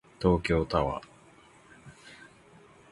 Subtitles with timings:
[0.19, 1.03] 東京タワー